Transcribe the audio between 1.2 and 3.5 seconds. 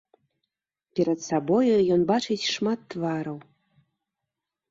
сабою ён бачыць шмат твараў.